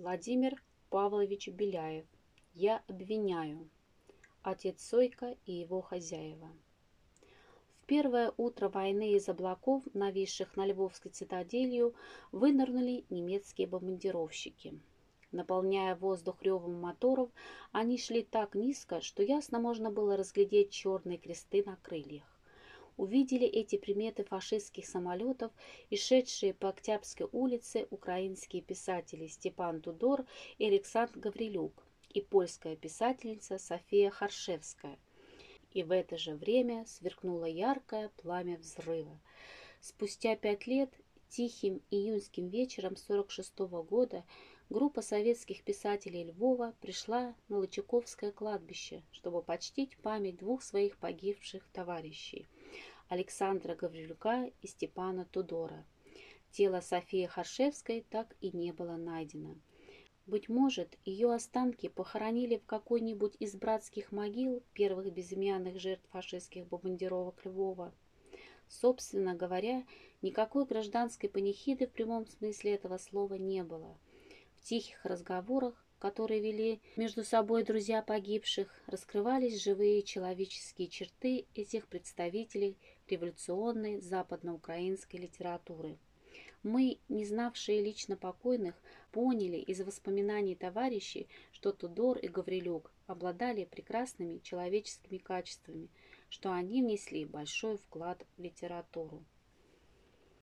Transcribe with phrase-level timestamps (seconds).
[0.00, 2.06] Владимир Павлович Беляев.
[2.54, 3.68] Я обвиняю.
[4.42, 6.48] Отец Сойка и его хозяева.
[7.82, 11.96] В первое утро войны из облаков, нависших на Львовской цитаделью,
[12.30, 14.78] вынырнули немецкие бомбардировщики.
[15.32, 17.30] Наполняя воздух ревом моторов,
[17.72, 22.37] они шли так низко, что ясно можно было разглядеть черные кресты на крыльях
[22.98, 25.52] увидели эти приметы фашистских самолетов
[25.88, 30.26] и шедшие по Октябрьской улице украинские писатели Степан Тудор
[30.58, 34.98] и Александр Гаврилюк и польская писательница София Харшевская.
[35.72, 39.20] И в это же время сверкнуло яркое пламя взрыва.
[39.80, 40.90] Спустя пять лет,
[41.28, 44.24] тихим июньским вечером 46 -го года,
[44.70, 52.48] группа советских писателей Львова пришла на Лычаковское кладбище, чтобы почтить память двух своих погибших товарищей–
[53.08, 55.86] Александра Гаврилюка и Степана Тудора.
[56.50, 59.56] Тело Софии Харшевской так и не было найдено.
[60.26, 67.42] Быть может, ее останки похоронили в какой-нибудь из братских могил первых безымянных жертв фашистских бомбардировок
[67.46, 67.94] Львова.
[68.68, 69.86] Собственно говоря,
[70.20, 73.96] никакой гражданской панихиды в прямом смысле этого слова не было.
[74.56, 82.76] В тихих разговорах которые вели между собой друзья погибших, раскрывались живые человеческие черты этих представителей
[83.08, 85.98] революционной западноукраинской литературы.
[86.62, 88.74] Мы, не знавшие лично покойных,
[89.12, 95.88] поняли из воспоминаний товарищей, что Тудор и Гаврилюк обладали прекрасными человеческими качествами,
[96.28, 99.24] что они внесли большой вклад в литературу.